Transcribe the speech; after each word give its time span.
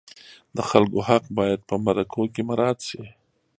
د 0.55 0.57
خلکو 0.69 0.99
حق 1.07 1.23
باید 1.37 1.59
په 1.69 1.75
مرکو 1.85 2.23
کې 2.33 2.41
مراعت 2.49 2.79
شي. 2.89 3.01